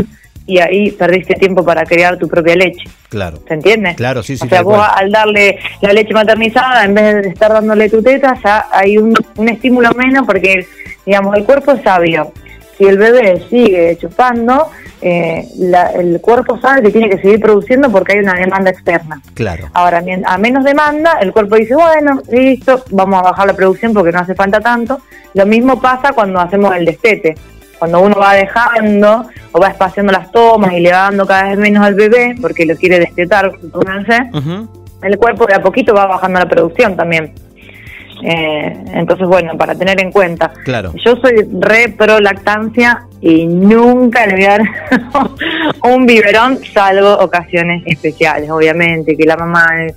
y 0.55 0.58
ahí 0.58 0.91
perdiste 0.91 1.35
tiempo 1.35 1.64
para 1.64 1.85
crear 1.85 2.17
tu 2.19 2.26
propia 2.29 2.56
leche. 2.56 2.85
Claro. 3.08 3.38
¿Se 3.47 3.55
entiende? 3.55 3.94
Claro, 3.94 4.23
sí, 4.23 4.37
sí, 4.37 4.47
O 4.47 4.49
sea, 4.49 4.62
vos 4.62 4.75
cual. 4.76 4.91
al 4.97 5.11
darle 5.12 5.58
la 5.81 5.93
leche 5.93 6.12
maternizada, 6.14 6.85
en 6.85 6.94
vez 6.94 7.23
de 7.23 7.29
estar 7.29 7.52
dándole 7.52 7.88
tu 7.88 8.02
teta, 8.02 8.37
ya 8.44 8.67
hay 8.73 8.99
un, 8.99 9.14
un 9.37 9.49
estímulo 9.49 9.91
menos 9.97 10.26
porque, 10.26 10.67
digamos, 11.06 11.37
el 11.37 11.44
cuerpo 11.44 11.73
es 11.73 11.82
sabio. 11.82 12.32
Si 12.79 12.85
el 12.87 12.97
bebé 12.97 13.43
sigue 13.50 13.97
chupando, 14.00 14.70
eh, 15.02 15.47
la- 15.58 15.91
el 15.93 16.19
cuerpo 16.20 16.58
sabe 16.61 16.82
que 16.82 16.91
tiene 16.91 17.11
que 17.11 17.19
seguir 17.19 17.39
produciendo 17.41 17.91
porque 17.91 18.15
hay 18.15 18.20
una 18.20 18.34
demanda 18.34 18.70
externa. 18.70 19.20
Claro. 19.34 19.69
Ahora, 19.74 20.03
a 20.24 20.39
menos 20.39 20.65
demanda, 20.65 21.19
el 21.20 21.32
cuerpo 21.32 21.56
dice, 21.56 21.74
bueno, 21.74 22.22
listo, 22.31 22.82
vamos 22.91 23.20
a 23.20 23.22
bajar 23.31 23.46
la 23.46 23.55
producción 23.55 23.93
porque 23.93 24.13
no 24.13 24.20
hace 24.20 24.34
falta 24.34 24.60
tanto. 24.60 24.98
Lo 25.34 25.44
mismo 25.46 25.81
pasa 25.81 26.13
cuando 26.13 26.41
hacemos 26.41 26.74
el 26.74 26.84
destete. 26.86 27.34
Cuando 27.79 28.01
uno 28.01 28.17
va 28.17 28.34
dejando 28.34 29.29
o 29.52 29.60
va 29.60 29.69
espaciando 29.69 30.12
las 30.12 30.30
tomas 30.32 30.72
y 30.72 30.80
le 30.80 30.92
va 30.92 30.98
dando 31.02 31.26
cada 31.26 31.48
vez 31.50 31.58
menos 31.58 31.84
al 31.84 31.94
bebé 31.94 32.34
porque 32.40 32.64
lo 32.66 32.76
quiere 32.76 32.98
destetar, 32.98 33.50
supónganse, 33.60 34.30
el 35.02 35.16
cuerpo 35.19 35.46
de 35.46 35.54
a 35.54 35.62
poquito 35.62 35.94
va 35.94 36.06
bajando 36.06 36.38
la 36.38 36.48
producción 36.48 36.96
también. 36.96 37.32
Eh, 38.22 38.84
entonces, 38.92 39.26
bueno, 39.26 39.56
para 39.56 39.74
tener 39.74 39.98
en 40.00 40.12
cuenta. 40.12 40.52
Claro. 40.64 40.92
Yo 41.04 41.16
soy 41.16 41.48
re 41.58 41.88
pro 41.96 42.20
lactancia 42.20 43.06
y 43.20 43.46
nunca 43.46 44.26
le 44.26 44.34
voy 44.34 44.44
a 44.44 44.48
dar 44.58 44.62
un 45.90 46.04
biberón, 46.06 46.58
salvo 46.74 47.14
ocasiones 47.14 47.82
especiales, 47.86 48.50
obviamente, 48.50 49.16
que 49.16 49.24
la 49.24 49.36
mamá 49.38 49.64
eh, 49.86 49.94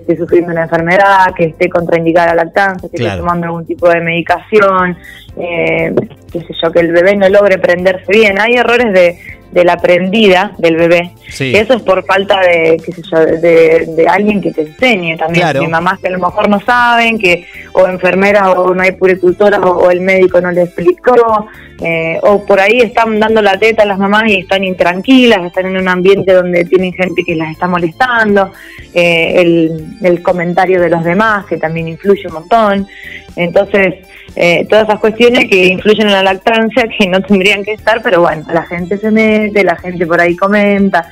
esté 0.00 0.16
sufriendo 0.16 0.52
una 0.52 0.62
enfermedad, 0.62 1.34
que 1.36 1.44
esté 1.46 1.68
contraindicada 1.68 2.34
la 2.34 2.44
lactancia, 2.44 2.88
que 2.88 2.96
Claro. 2.96 3.10
esté 3.12 3.20
tomando 3.20 3.46
algún 3.46 3.66
tipo 3.66 3.88
de 3.90 4.00
medicación, 4.00 4.96
eh, 5.36 5.92
qué 6.32 6.40
sé 6.40 6.54
yo, 6.62 6.70
que 6.72 6.80
el 6.80 6.92
bebé 6.92 7.16
no 7.16 7.28
logre 7.28 7.58
prenderse 7.58 8.12
bien. 8.12 8.38
Hay 8.38 8.54
errores 8.54 8.92
de, 8.92 9.18
de 9.50 9.64
la 9.64 9.76
prendida 9.76 10.52
del 10.58 10.76
bebé. 10.76 11.12
Sí. 11.28 11.52
Que 11.52 11.60
eso 11.60 11.74
es 11.74 11.82
por 11.82 12.04
falta 12.04 12.40
de, 12.40 12.80
qué 12.84 12.92
sé 12.92 13.02
yo, 13.10 13.18
de, 13.18 13.86
de 13.96 14.08
alguien 14.08 14.40
que 14.40 14.52
te 14.52 14.62
enseñe 14.62 15.16
también. 15.16 15.44
Claro. 15.44 15.60
De 15.60 15.68
mamás 15.68 15.98
que 16.00 16.08
a 16.08 16.10
lo 16.10 16.18
mejor 16.18 16.48
no 16.48 16.60
saben, 16.60 17.18
que 17.18 17.46
o 17.72 17.86
enfermeras 17.86 18.48
o 18.56 18.74
no 18.74 18.82
hay 18.82 18.92
puricultoras 18.92 19.60
o, 19.60 19.70
o 19.70 19.90
el 19.90 20.00
médico 20.00 20.40
no 20.40 20.50
le 20.50 20.62
explicó, 20.62 21.46
eh, 21.82 22.18
o 22.22 22.44
por 22.44 22.60
ahí 22.60 22.80
están 22.80 23.18
dando 23.18 23.40
la 23.40 23.58
teta 23.58 23.84
a 23.84 23.86
las 23.86 23.98
mamás 23.98 24.24
y 24.26 24.40
están 24.40 24.62
intranquilas, 24.64 25.46
están 25.46 25.66
en 25.66 25.78
un 25.78 25.88
ambiente 25.88 26.32
donde 26.32 26.64
tienen 26.64 26.92
gente 26.92 27.22
que 27.24 27.34
las 27.34 27.52
está 27.52 27.68
molestando, 27.68 28.52
eh, 28.92 29.34
el, 29.36 29.86
el 30.02 30.22
comentario 30.22 30.80
de 30.80 30.90
los 30.90 31.02
demás 31.04 31.46
que 31.46 31.56
también 31.56 31.88
influye 31.88 32.26
un 32.26 32.34
montón. 32.34 32.86
Entonces, 33.36 33.94
eh, 34.36 34.66
todas 34.68 34.88
esas 34.88 35.00
cuestiones 35.00 35.48
que 35.48 35.66
influyen 35.66 36.06
en 36.06 36.12
la 36.12 36.22
lactancia 36.22 36.84
que 36.98 37.06
no 37.08 37.20
tendrían 37.22 37.64
que 37.64 37.72
estar, 37.72 38.02
pero 38.02 38.20
bueno, 38.20 38.44
la 38.52 38.62
gente 38.62 38.98
se 38.98 39.10
mete, 39.10 39.64
la 39.64 39.76
gente 39.76 40.06
por 40.06 40.20
ahí 40.20 40.36
comenta 40.36 41.08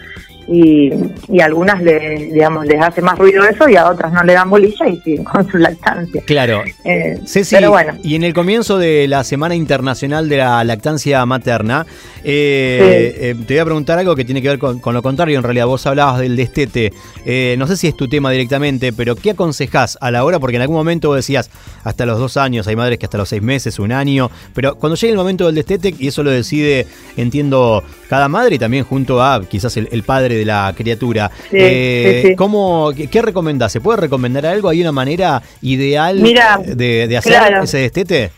y, 0.49 0.91
y 1.29 1.41
a 1.41 1.45
algunas 1.45 1.83
le, 1.83 2.31
digamos, 2.33 2.67
les 2.67 2.81
hace 2.81 3.03
más 3.03 3.19
ruido 3.19 3.45
eso 3.45 3.69
y 3.69 3.77
a 3.77 3.89
otras 3.91 4.13
no 4.13 4.25
le 4.25 4.33
dan 4.33 4.49
bolilla 4.49 4.89
y 4.89 4.97
siguen 5.01 5.25
con 5.33 5.49
su 5.49 5.59
lactancia. 5.59 6.23
Claro. 6.27 6.63
Eh, 6.85 7.21
Ceci, 7.27 7.55
pero 7.55 7.71
bueno, 7.71 7.95
y 8.03 8.15
en 8.15 8.25
el 8.25 8.33
comienzo 8.33 8.79
de 8.79 9.07
la 9.09 9.25
Semana 9.25 9.55
Internacional 9.55 10.29
de 10.29 10.39
la 10.39 10.65
Lactancia 10.65 11.25
Materna, 11.27 11.87
eh, 12.25 13.17
eh, 13.21 13.35
te 13.47 13.55
voy 13.55 13.59
a 13.59 13.65
preguntar 13.65 13.99
algo 13.99 14.17
que 14.17 14.25
tiene 14.25 14.43
que 14.43 14.49
ver 14.49 14.59
con, 14.59 14.81
con 14.81 14.95
lo 14.95 15.03
contrario. 15.03 15.39
En 15.39 15.45
realidad, 15.45 15.67
vos 15.67 15.87
hablabas 15.87 16.21
del 16.21 16.37
destete. 16.37 16.93
Eh, 17.25 17.57
no 17.59 17.67
sé 17.67 17.77
si 17.77 17.87
es 17.87 17.97
tu 17.97 18.09
tema 18.09 18.31
directamente, 18.31 18.93
pero 18.93 19.17
¿qué 19.17 19.31
aconsejás 19.31 19.99
a 20.01 20.11
la 20.11 20.25
hora? 20.25 20.39
Porque 20.39 20.57
en 20.57 20.63
algún 20.63 20.77
momento 20.77 21.09
vos 21.09 21.17
decías 21.17 21.51
hasta 21.85 22.07
los 22.07 22.19
dos 22.19 22.37
años, 22.37 22.67
hay 22.67 22.77
madres 22.77 22.99
que 22.99 23.07
hasta 23.07 23.19
los 23.19 23.29
seis 23.29 23.43
meses, 23.43 23.79
un 23.79 23.93
año, 23.93 24.31
pero 24.55 24.77
cuando 24.77 24.97
llega 24.97 25.11
el 25.13 25.19
momento 25.19 25.47
del 25.47 25.55
destete, 25.55 25.95
y 25.99 26.09
eso 26.09 26.23
lo 26.23 26.31
decide, 26.31 26.87
entiendo, 27.17 27.83
cada 28.09 28.29
madre 28.29 28.57
y 28.57 28.59
también 28.59 28.85
junto 28.85 29.23
a 29.23 29.43
quizás 29.45 29.77
el, 29.77 29.89
el 29.93 30.03
padre 30.03 30.38
de 30.39 30.45
la 30.45 30.73
criatura. 30.77 31.31
Sí, 31.51 31.57
eh, 31.59 32.21
sí, 32.23 32.29
sí. 32.29 32.37
¿cómo, 32.37 32.93
qué, 33.11 33.23
recomendás? 33.23 33.73
¿Se 33.73 33.81
puede 33.81 34.01
recomendar 34.01 34.47
algo? 34.47 34.69
¿Hay 34.69 34.81
una 34.81 34.93
manera 34.93 35.43
ideal 35.63 36.23
de, 36.23 37.09
de 37.09 37.17
hacer 37.17 37.33
claro. 37.33 37.63
ese 37.63 37.79
destete? 37.79 38.31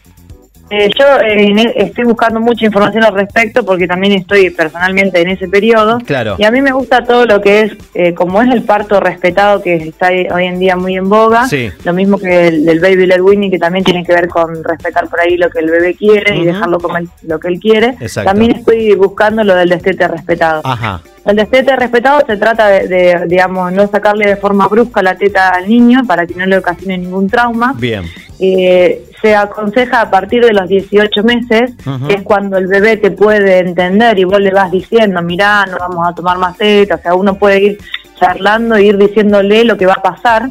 Eh, 0.71 0.89
yo 0.97 1.05
eh, 1.21 1.53
e- 1.53 1.83
estoy 1.83 2.05
buscando 2.05 2.39
mucha 2.39 2.65
información 2.65 3.03
al 3.03 3.13
respecto 3.13 3.65
porque 3.65 3.89
también 3.89 4.13
estoy 4.13 4.51
personalmente 4.51 5.21
en 5.21 5.29
ese 5.29 5.49
periodo. 5.49 5.99
Claro. 6.07 6.37
Y 6.39 6.45
a 6.45 6.51
mí 6.53 6.63
me 6.63 6.71
gusta 6.71 7.03
todo 7.03 7.27
lo 7.27 7.41
que 7.41 7.63
es, 7.63 7.73
eh, 7.95 8.15
como 8.15 8.41
es 8.41 8.51
el 8.53 8.63
parto 8.63 9.01
respetado 9.01 9.63
que 9.63 9.75
está 9.75 10.11
hoy 10.33 10.47
en 10.47 10.61
día 10.61 10.77
muy 10.77 10.97
en 10.97 11.09
boga. 11.09 11.49
Sí. 11.49 11.71
Lo 11.85 11.93
mismo 11.93 12.19
que 12.19 12.49
el 12.49 12.65
del 12.65 12.79
Baby 12.79 13.07
Led 13.07 13.21
Winnie, 13.21 13.51
que 13.51 13.59
también 13.59 13.85
tiene 13.85 14.05
que 14.05 14.13
ver 14.13 14.29
con 14.29 14.63
respetar 14.63 15.09
por 15.09 15.21
ahí 15.21 15.37
lo 15.37 15.51
que 15.51 15.59
el 15.59 15.71
bebé 15.71 15.95
quiere 15.97 16.37
y 16.37 16.45
dejarlo 16.45 16.79
comer 16.79 17.05
lo 17.23 17.41
que 17.41 17.49
él 17.49 17.59
quiere. 17.59 17.97
Exacto. 18.01 18.31
También 18.31 18.53
estoy 18.53 18.95
buscando 18.95 19.43
lo 19.43 19.57
del 19.57 19.71
destete 19.71 20.07
respetado. 20.07 20.61
Ajá. 20.63 21.03
El 21.25 21.37
destete 21.37 21.77
respetado 21.77 22.25
se 22.27 22.37
trata 22.37 22.69
de, 22.69 22.89
de, 22.89 23.25
digamos, 23.27 23.73
no 23.73 23.87
sacarle 23.87 24.27
de 24.27 24.37
forma 24.37 24.67
brusca 24.69 25.03
la 25.03 25.17
teta 25.17 25.51
al 25.51 25.69
niño 25.69 26.03
para 26.07 26.27
que 26.27 26.35
no 26.35 26.47
le 26.47 26.59
ocasione 26.59 26.97
ningún 26.97 27.29
trauma. 27.29 27.75
Bien. 27.77 28.05
Eh, 28.39 29.05
se 29.21 29.37
aconseja 29.37 30.01
a 30.01 30.11
partir 30.11 30.43
de 30.43 30.55
los 30.55 30.67
18 30.67 31.23
meses, 31.25 31.73
que 32.07 32.15
es 32.15 32.23
cuando 32.23 32.57
el 32.57 32.69
bebé 32.69 32.97
te 32.97 33.11
puede 33.11 33.59
entender 33.59 34.19
y 34.19 34.25
vos 34.25 34.41
le 34.41 34.51
vas 34.51 34.71
diciendo, 34.71 35.21
mirá, 35.21 35.67
no 35.67 35.77
vamos 35.79 36.09
a 36.09 36.15
tomar 36.15 36.39
más 36.39 36.57
teta, 36.57 36.95
o 36.95 36.99
sea, 36.99 37.15
uno 37.15 37.35
puede 37.35 37.61
ir 37.61 37.79
charlando 38.19 38.77
e 38.77 38.85
ir 38.85 38.97
diciéndole 38.97 39.65
lo 39.65 39.77
que 39.77 39.85
va 39.85 39.95
a 39.95 40.03
pasar. 40.03 40.49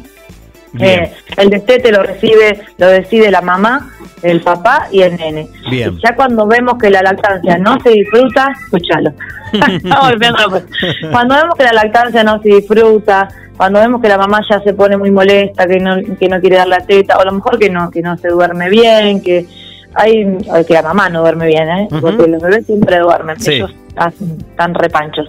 Eh, 0.78 1.12
el 1.36 1.50
destete 1.50 1.90
lo 1.90 2.02
recibe, 2.02 2.60
lo 2.78 2.86
decide 2.86 3.30
la 3.30 3.40
mamá, 3.40 3.90
el 4.22 4.40
papá 4.40 4.86
y 4.92 5.02
el 5.02 5.16
nene. 5.16 5.48
Bien. 5.68 5.98
Ya 6.04 6.14
cuando 6.14 6.46
vemos 6.46 6.74
que 6.80 6.90
la 6.90 7.02
lactancia 7.02 7.58
no 7.58 7.80
se 7.80 7.90
disfruta, 7.90 8.52
escúchalo. 8.64 9.12
Locos. 10.44 10.62
cuando 11.10 11.34
vemos 11.34 11.54
que 11.56 11.64
la 11.64 11.72
lactancia 11.72 12.22
no 12.22 12.40
se 12.40 12.50
disfruta, 12.50 13.28
cuando 13.56 13.80
vemos 13.80 14.00
que 14.00 14.08
la 14.08 14.16
mamá 14.16 14.40
ya 14.48 14.60
se 14.60 14.72
pone 14.74 14.96
muy 14.96 15.10
molesta, 15.10 15.66
que 15.66 15.78
no, 15.80 15.96
que 16.18 16.28
no 16.28 16.40
quiere 16.40 16.56
dar 16.56 16.68
la 16.68 16.80
teta, 16.80 17.16
o 17.18 17.20
a 17.20 17.24
lo 17.24 17.32
mejor 17.32 17.58
que 17.58 17.68
no, 17.68 17.90
que 17.90 18.00
no 18.00 18.16
se 18.16 18.28
duerme 18.28 18.70
bien, 18.70 19.20
que 19.22 19.46
hay 19.94 20.24
que 20.66 20.72
la 20.74 20.82
mamá 20.82 21.08
no 21.08 21.20
duerme 21.20 21.46
bien, 21.46 21.68
¿eh? 21.68 21.88
Porque 22.00 22.28
los 22.28 22.40
bebés 22.40 22.64
siempre 22.64 23.00
duermen, 23.00 23.40
Sí. 23.40 23.54
ellos 23.54 23.74
están 23.96 24.74
repanchos. 24.74 25.28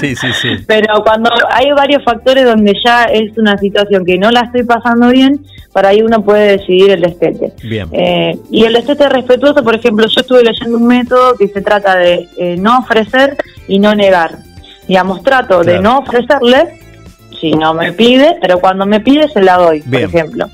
Sí, 0.00 0.16
sí, 0.16 0.32
sí. 0.32 0.48
Pero 0.66 1.02
cuando 1.04 1.30
hay 1.50 1.70
varios 1.72 2.02
factores 2.04 2.44
donde 2.44 2.74
ya 2.84 3.04
es 3.04 3.36
una 3.38 3.56
situación 3.58 4.04
que 4.04 4.18
no 4.18 4.30
la 4.30 4.40
estoy 4.40 4.64
pasando 4.64 5.08
bien, 5.10 5.40
para 5.72 5.88
ahí 5.90 6.02
uno 6.02 6.22
puede 6.24 6.58
decidir 6.58 6.90
el 6.90 7.00
destete. 7.02 7.52
Bien. 7.62 7.88
Eh, 7.92 8.38
y 8.50 8.64
el 8.64 8.72
destete 8.72 9.08
respetuoso, 9.08 9.62
por 9.62 9.74
ejemplo, 9.74 10.06
yo 10.06 10.20
estuve 10.20 10.42
leyendo 10.42 10.76
un 10.78 10.86
método 10.86 11.34
que 11.36 11.48
se 11.48 11.60
trata 11.60 11.96
de 11.96 12.28
eh, 12.36 12.56
no 12.58 12.78
ofrecer 12.78 13.36
y 13.68 13.78
no 13.78 13.94
negar. 13.94 14.38
Digamos, 14.86 15.22
trato 15.22 15.60
Claro. 15.60 15.64
de 15.64 15.80
no 15.80 15.98
ofrecerle 15.98 16.80
si 17.40 17.52
no 17.52 17.74
me 17.74 17.92
pide, 17.92 18.36
pero 18.40 18.58
cuando 18.58 18.86
me 18.86 19.00
pide 19.00 19.28
se 19.28 19.42
la 19.42 19.56
doy, 19.58 19.82
Bien. 19.84 20.10
por 20.10 20.18
ejemplo. 20.20 20.46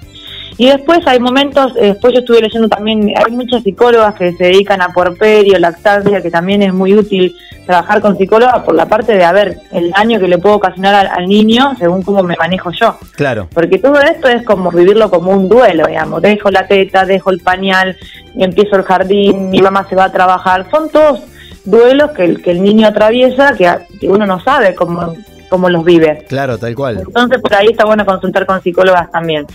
Y 0.56 0.68
después 0.68 1.00
hay 1.06 1.18
momentos, 1.18 1.72
eh, 1.76 1.86
después 1.86 2.14
yo 2.14 2.20
estuve 2.20 2.40
leyendo 2.40 2.68
también, 2.68 3.12
hay 3.16 3.32
muchas 3.32 3.62
psicólogas 3.62 4.14
que 4.14 4.32
se 4.34 4.44
dedican 4.44 4.80
a 4.82 4.88
porperio, 4.90 5.58
lactancia, 5.58 6.22
que 6.22 6.30
también 6.30 6.62
es 6.62 6.72
muy 6.72 6.94
útil 6.94 7.34
trabajar 7.66 8.00
con 8.00 8.16
psicólogas 8.16 8.62
por 8.62 8.74
la 8.74 8.86
parte 8.86 9.14
de, 9.14 9.24
a 9.24 9.32
ver, 9.32 9.58
el 9.72 9.90
daño 9.90 10.20
que 10.20 10.28
le 10.28 10.38
puedo 10.38 10.56
ocasionar 10.56 10.94
al, 10.94 11.06
al 11.08 11.26
niño 11.26 11.74
según 11.78 12.02
cómo 12.02 12.22
me 12.22 12.36
manejo 12.36 12.70
yo. 12.70 12.96
Claro. 13.16 13.48
Porque 13.52 13.78
todo 13.78 14.00
esto 14.00 14.28
es 14.28 14.44
como 14.44 14.70
vivirlo 14.70 15.10
como 15.10 15.32
un 15.32 15.48
duelo, 15.48 15.86
digamos. 15.86 16.22
Dejo 16.22 16.50
la 16.50 16.66
teta, 16.66 17.04
dejo 17.04 17.30
el 17.30 17.40
pañal, 17.40 17.96
y 18.34 18.44
empiezo 18.44 18.76
el 18.76 18.82
jardín, 18.82 19.50
mi 19.50 19.60
mamá 19.60 19.86
se 19.88 19.96
va 19.96 20.04
a 20.04 20.12
trabajar. 20.12 20.66
Son 20.70 20.88
todos 20.90 21.20
duelos 21.64 22.10
que 22.12 22.24
el, 22.24 22.42
que 22.42 22.50
el 22.50 22.62
niño 22.62 22.86
atraviesa 22.86 23.54
que, 23.56 23.70
que 23.98 24.08
uno 24.08 24.26
no 24.26 24.40
sabe 24.40 24.74
cómo, 24.74 25.14
cómo 25.48 25.68
los 25.68 25.84
vive. 25.84 26.24
Claro, 26.28 26.58
tal 26.58 26.74
cual. 26.74 26.98
Entonces, 26.98 27.40
por 27.40 27.54
ahí 27.54 27.68
está 27.68 27.84
bueno 27.84 28.04
consultar 28.04 28.46
con 28.46 28.62
psicólogas 28.62 29.10
también. 29.10 29.46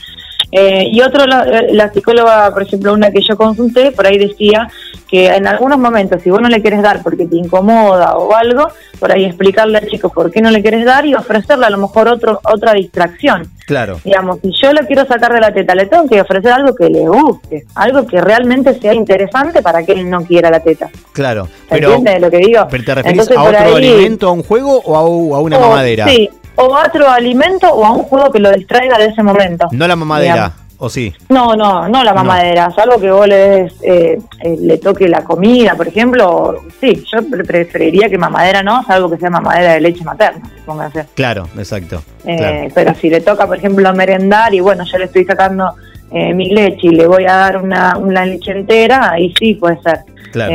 Eh, 0.52 0.86
y 0.92 1.02
otro, 1.02 1.26
la, 1.26 1.46
la 1.72 1.92
psicóloga, 1.94 2.52
por 2.52 2.64
ejemplo, 2.64 2.94
una 2.94 3.12
que 3.12 3.22
yo 3.22 3.38
consulté, 3.38 3.92
por 3.92 4.08
ahí 4.08 4.18
decía 4.18 4.68
que 5.08 5.28
en 5.28 5.48
algunos 5.48 5.78
momentos, 5.80 6.22
si 6.24 6.30
vos 6.30 6.42
no 6.42 6.50
le 6.50 6.62
quieres 6.62 6.82
dar 6.82 7.02
porque 7.04 7.26
te 7.26 7.36
incomoda 7.36 8.16
o 8.18 8.34
algo, 8.36 8.68
por 9.00 9.12
ahí 9.12 9.26
explicarle 9.26 9.78
al 9.80 9.88
chico 9.88 10.10
por 10.10 10.32
qué 10.32 10.42
no 10.42 10.52
le 10.52 10.62
quieres 10.62 10.86
dar 10.86 11.06
y 11.06 11.14
ofrecerle 11.16 11.66
a 11.66 11.70
lo 11.70 11.78
mejor 11.78 12.08
otro, 12.08 12.40
otra 12.44 12.74
distracción. 12.74 13.48
Claro. 13.66 14.00
Digamos, 14.04 14.40
si 14.42 14.52
yo 14.62 14.74
lo 14.74 14.86
quiero 14.88 15.06
sacar 15.06 15.32
de 15.34 15.40
la 15.40 15.54
teta, 15.54 15.76
le 15.76 15.86
tengo 15.86 16.08
que 16.08 16.22
ofrecer 16.22 16.52
algo 16.52 16.74
que 16.76 16.90
le 16.90 17.08
guste, 17.08 17.66
algo 17.76 18.06
que 18.08 18.20
realmente 18.20 18.80
sea 18.80 18.94
interesante 18.96 19.62
para 19.62 19.84
que 19.84 19.92
él 19.94 20.10
no 20.10 20.24
quiera 20.24 20.50
la 20.50 20.60
teta. 20.60 20.90
Claro. 21.14 21.46
¿Se 21.46 21.52
Pero, 21.76 21.94
entiende 21.94 22.20
lo 22.20 22.32
que 22.32 22.38
digo? 22.38 22.68
¿pero 22.70 22.84
¿te 22.84 22.96
referís 22.96 23.20
Entonces, 23.22 23.38
a 23.38 23.44
otro 23.44 23.60
ahí- 23.60 23.76
alimento, 23.94 24.28
a 24.28 24.32
un 24.32 24.44
juego 24.44 24.80
o 24.84 24.96
a, 25.36 25.40
una 25.42 25.60
mamadera? 25.60 26.08
Sí, 26.08 26.30
o 26.60 26.76
a 26.76 26.86
otro 26.88 27.10
alimento 27.10 27.68
o 27.70 27.86
a 27.86 27.92
un 27.92 28.04
juego 28.04 28.32
que 28.32 28.40
lo 28.40 28.52
distraiga 28.52 28.98
de 28.98 29.06
ese 29.06 29.24
momento. 29.24 29.68
No 29.72 29.88
la 29.88 29.96
mamadera, 29.96 30.34
Digamos. 30.34 30.54
¿o 30.78 30.90
sí? 30.90 31.14
No, 31.30 31.56
no, 31.56 31.90
no 31.90 32.04
la 32.04 32.12
No. 32.12 32.18
mamadera, 32.24 32.72
salvo 32.72 33.00
que 33.00 33.12
vos 33.12 33.28
le, 33.28 33.36
des, 33.36 33.74
eh, 33.84 34.18
eh, 34.42 34.58
le 34.62 34.78
toque 34.78 35.08
la 35.10 35.24
comida, 35.24 35.76
por 35.76 35.88
ejemplo, 35.88 36.56
sí, 36.80 37.04
yo 37.12 37.20
pre- 37.30 37.44
preferiría 37.44 38.10
que 38.10 38.18
mamadera 38.18 38.64
no, 38.64 38.84
salvo 38.86 39.10
que 39.10 39.18
sea 39.18 39.30
mamadera 39.30 39.74
de 39.74 39.82
leche 39.82 40.04
materna, 40.04 40.42
póngase. 40.66 41.06
Claro, 41.16 41.48
exacto. 41.58 42.02
Eh, 42.26 42.38
claro. 42.38 42.68
Pero 42.74 42.96
si 42.96 43.10
le 43.10 43.22
toca, 43.22 43.46
por 43.48 43.58
ejemplo, 43.58 43.94
merendar 43.94 44.54
y 44.54 44.60
bueno, 44.62 44.84
yo 44.90 44.98
le 44.98 45.06
estoy 45.06 45.26
sacando 45.26 45.74
eh, 46.12 46.34
mi 46.34 46.50
leche 46.50 46.88
y 46.88 46.90
le 46.96 47.06
voy 47.08 47.26
a 47.26 47.36
dar 47.36 47.58
una, 47.58 47.98
una 47.98 48.26
leche 48.26 48.52
entera, 48.52 49.12
ahí 49.12 49.34
sí 49.38 49.56
puede 49.56 49.80
ser. 49.82 50.00
Claro. 50.32 50.54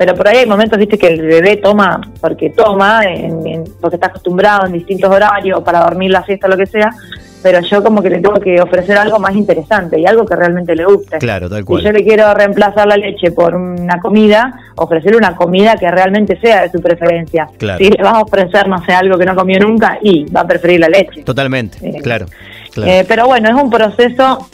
Pero 0.00 0.14
por 0.14 0.26
ahí 0.28 0.38
hay 0.38 0.46
momentos, 0.46 0.78
viste, 0.78 0.96
que 0.96 1.08
el 1.08 1.20
bebé 1.20 1.58
toma, 1.58 2.00
porque 2.22 2.48
toma, 2.48 3.02
en- 3.04 3.46
en- 3.46 3.64
porque 3.82 3.96
está 3.96 4.06
acostumbrado 4.06 4.64
en 4.66 4.72
distintos 4.72 5.10
horarios, 5.10 5.62
para 5.62 5.80
dormir 5.80 6.10
la 6.10 6.24
siesta, 6.24 6.48
lo 6.48 6.56
que 6.56 6.64
sea, 6.64 6.88
pero 7.42 7.60
yo 7.60 7.82
como 7.84 8.00
que 8.02 8.08
le 8.08 8.18
tengo 8.20 8.40
que 8.40 8.62
ofrecer 8.62 8.96
algo 8.96 9.18
más 9.18 9.34
interesante 9.34 10.00
y 10.00 10.06
algo 10.06 10.24
que 10.24 10.34
realmente 10.36 10.74
le 10.74 10.86
guste. 10.86 11.18
Claro, 11.18 11.50
tal 11.50 11.58
Si 11.58 11.64
cual. 11.64 11.82
yo 11.82 11.92
le 11.92 12.02
quiero 12.02 12.32
reemplazar 12.32 12.86
la 12.86 12.96
leche 12.96 13.30
por 13.32 13.54
una 13.54 14.00
comida, 14.00 14.54
ofrecerle 14.76 15.18
una 15.18 15.36
comida 15.36 15.76
que 15.76 15.90
realmente 15.90 16.40
sea 16.40 16.62
de 16.62 16.70
su 16.70 16.80
preferencia. 16.80 17.46
Claro. 17.58 17.76
Si 17.84 17.90
le 17.90 18.02
vas 18.02 18.14
a 18.14 18.20
ofrecer, 18.22 18.68
no 18.68 18.82
sé, 18.86 18.94
algo 18.94 19.18
que 19.18 19.26
no 19.26 19.36
comió 19.36 19.58
nunca, 19.60 19.98
y 20.00 20.24
va 20.30 20.40
a 20.40 20.46
preferir 20.46 20.80
la 20.80 20.88
leche. 20.88 21.24
Totalmente, 21.24 21.76
Eh, 21.86 22.00
claro. 22.02 22.24
claro. 22.72 22.90
Eh, 22.90 23.04
pero 23.06 23.26
bueno, 23.26 23.50
es 23.54 23.62
un 23.62 23.68
proceso 23.68 24.48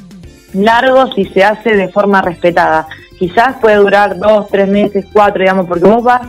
largo 0.54 1.12
si 1.12 1.24
se 1.26 1.44
hace 1.44 1.76
de 1.76 1.86
forma 1.88 2.20
respetada. 2.20 2.88
Quizás 3.18 3.56
puede 3.60 3.76
durar 3.76 4.18
dos, 4.18 4.48
tres 4.48 4.68
meses, 4.68 5.06
cuatro, 5.12 5.40
digamos, 5.40 5.66
porque 5.66 5.84
vos 5.84 6.02
vas 6.02 6.22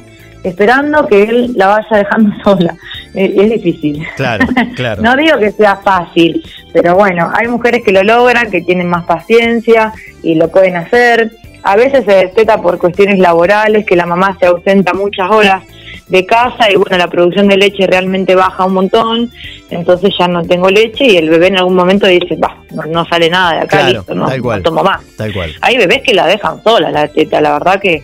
esperando 0.43 1.07
que 1.07 1.23
él 1.23 1.53
la 1.55 1.67
vaya 1.67 1.97
dejando 1.97 2.31
sola. 2.43 2.75
Eh, 3.13 3.33
es 3.37 3.49
difícil. 3.49 4.05
Claro, 4.15 4.45
claro. 4.75 5.01
no 5.03 5.15
digo 5.15 5.37
que 5.39 5.51
sea 5.51 5.77
fácil, 5.77 6.43
pero 6.73 6.95
bueno, 6.95 7.31
hay 7.33 7.47
mujeres 7.47 7.83
que 7.83 7.91
lo 7.91 8.03
logran, 8.03 8.49
que 8.51 8.61
tienen 8.61 8.87
más 8.87 9.05
paciencia 9.05 9.93
y 10.23 10.35
lo 10.35 10.49
pueden 10.49 10.75
hacer. 10.75 11.31
A 11.63 11.75
veces 11.75 12.05
se 12.05 12.13
desteta 12.13 12.61
por 12.61 12.77
cuestiones 12.77 13.19
laborales, 13.19 13.85
que 13.85 13.95
la 13.95 14.05
mamá 14.05 14.37
se 14.39 14.45
ausenta 14.45 14.93
muchas 14.93 15.29
horas 15.29 15.63
de 16.07 16.25
casa 16.25 16.71
y 16.71 16.75
bueno, 16.75 16.97
la 16.97 17.07
producción 17.07 17.47
de 17.47 17.57
leche 17.57 17.85
realmente 17.85 18.33
baja 18.35 18.65
un 18.65 18.73
montón, 18.73 19.31
entonces 19.69 20.13
ya 20.17 20.27
no 20.27 20.43
tengo 20.43 20.69
leche 20.69 21.05
y 21.05 21.17
el 21.17 21.29
bebé 21.29 21.47
en 21.47 21.57
algún 21.57 21.75
momento 21.75 22.07
dice, 22.07 22.35
va, 22.35 22.55
no, 22.71 22.83
no 22.83 23.05
sale 23.05 23.29
nada 23.29 23.53
de 23.53 23.57
acá, 23.59 23.67
Claro, 23.79 23.93
listo, 23.93 24.15
no, 24.15 24.27
tal 24.27 24.41
cual. 24.41 24.59
no 24.59 24.63
tomo 24.63 24.83
más. 24.83 25.01
Tal 25.17 25.33
cual. 25.33 25.53
Hay 25.61 25.77
bebés 25.77 26.01
que 26.03 26.13
la 26.13 26.27
dejan 26.27 26.63
sola 26.63 26.91
la 26.91 27.07
teta, 27.07 27.41
la 27.41 27.53
verdad 27.53 27.79
que, 27.81 28.03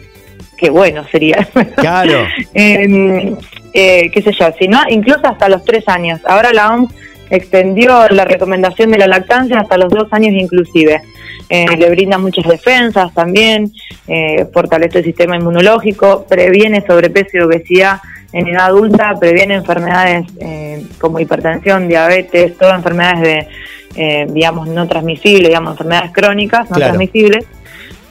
que 0.58 0.70
bueno 0.70 1.06
sería. 1.12 1.48
Claro. 1.78 2.26
Eh, 2.54 3.36
eh, 3.74 4.12
qué 4.12 4.22
sé 4.22 4.32
yo, 4.34 4.48
si 4.60 4.68
no, 4.68 4.80
incluso 4.90 5.26
hasta 5.26 5.50
los 5.50 5.64
tres 5.64 5.88
años. 5.88 6.20
Ahora 6.26 6.52
la 6.54 6.74
OMS 6.76 6.94
extendió 7.36 8.08
la 8.10 8.26
recomendación 8.26 8.92
de 8.92 8.98
la 9.00 9.08
lactancia 9.08 9.60
hasta 9.60 9.78
los 9.78 9.90
dos 9.92 10.08
años 10.12 10.34
inclusive. 10.34 11.02
Eh, 11.50 11.66
le 11.78 11.90
brinda 11.90 12.18
muchas 12.18 12.48
defensas 12.48 13.14
también, 13.14 13.72
eh, 14.08 14.46
fortalece 14.54 15.00
el 15.00 15.04
sistema 15.04 15.36
inmunológico, 15.36 16.26
previene 16.28 16.86
sobrepeso 16.86 17.38
y 17.38 17.40
obesidad 17.42 18.00
en 18.32 18.48
edad 18.48 18.66
adulta, 18.66 19.14
previene 19.20 19.56
enfermedades 19.56 20.26
eh, 20.40 20.84
como 21.00 21.20
hipertensión, 21.20 21.88
diabetes, 21.88 22.58
todas 22.58 22.76
enfermedades 22.78 23.22
de, 23.22 23.48
eh, 23.96 24.28
digamos, 24.30 24.68
no 24.68 24.88
transmisibles, 24.88 25.50
digamos, 25.50 25.72
enfermedades 25.72 26.12
crónicas 26.12 26.70
no 26.70 26.76
Claro. 26.76 26.94
transmisibles. 26.94 27.46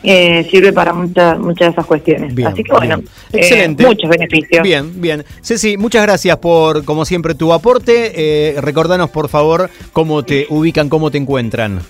Eh, 0.02 0.46
sirve 0.50 0.72
para 0.72 0.92
muchas 0.92 1.38
muchas 1.38 1.68
de 1.68 1.72
esas 1.72 1.86
cuestiones. 1.86 2.34
Bien, 2.34 2.48
Así 2.48 2.62
que 2.64 2.72
bueno, 2.72 2.96
eh, 3.32 3.38
Excelente. 3.38 3.86
muchos 3.86 4.10
beneficios. 4.10 4.62
Bien, 4.62 5.00
bien. 5.00 5.24
Ceci, 5.42 5.76
muchas 5.76 6.02
gracias 6.02 6.36
por, 6.38 6.84
como 6.84 7.04
siempre, 7.04 7.34
tu 7.34 7.52
aporte. 7.52 8.12
Eh, 8.14 8.60
recordanos, 8.60 9.10
por 9.10 9.28
favor, 9.28 9.70
cómo 9.92 10.22
te 10.24 10.46
ubican, 10.48 10.88
cómo 10.88 11.10
te 11.10 11.18
encuentran. 11.18 11.80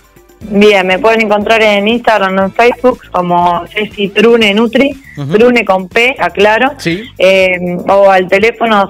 Bien, 0.49 0.85
me 0.85 0.99
pueden 0.99 1.21
encontrar 1.21 1.61
en 1.61 1.87
Instagram 1.87 2.37
o 2.37 2.43
en 2.43 2.51
Facebook 2.51 2.99
como 3.13 3.63
Ceci 3.73 4.09
Trune 4.09 4.53
Nutri, 4.53 4.91
Ujú. 5.17 5.31
Trune 5.37 5.63
con 5.63 5.87
P, 5.87 6.15
aclaro, 6.19 6.73
Sí. 6.79 7.03
eh, 7.17 7.77
o 7.87 8.09
al 8.11 8.27
teléfono 8.27 8.89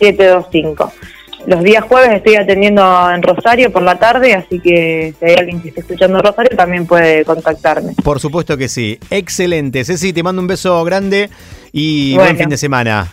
0341-156-937-725. 0.00 0.92
Los 1.46 1.62
días 1.62 1.84
jueves 1.84 2.10
estoy 2.14 2.36
atendiendo 2.36 3.10
en 3.10 3.22
Rosario 3.22 3.70
por 3.70 3.82
la 3.82 3.96
tarde, 3.98 4.34
así 4.34 4.60
que 4.60 5.14
si 5.18 5.24
hay 5.26 5.34
alguien 5.34 5.60
que 5.60 5.68
esté 5.68 5.80
escuchando 5.80 6.18
en 6.18 6.24
Rosario 6.24 6.56
también 6.56 6.86
puede 6.86 7.24
contactarme. 7.24 7.92
Por 8.02 8.18
supuesto 8.20 8.56
que 8.56 8.68
sí. 8.68 8.98
Excelente. 9.10 9.84
Ceci, 9.84 10.12
te 10.12 10.22
mando 10.22 10.40
un 10.40 10.48
beso 10.48 10.82
grande 10.84 11.28
y 11.72 12.14
Bueno. 12.14 12.24
buen 12.28 12.38
fin 12.38 12.48
de 12.48 12.56
semana. 12.56 13.12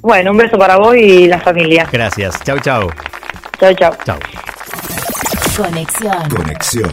Bueno, 0.00 0.30
un 0.30 0.36
beso 0.38 0.56
para 0.56 0.76
vos 0.76 0.96
y 0.96 1.26
la 1.26 1.40
familia. 1.40 1.86
Gracias. 1.92 2.40
Chau, 2.44 2.58
chau. 2.60 2.88
Chao, 3.60 3.74
chao. 3.74 3.92
Chau. 4.04 4.18
Conexión. 5.56 6.28
Conexión. 6.30 6.90